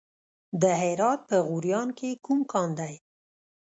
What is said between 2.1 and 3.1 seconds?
کوم کان دی؟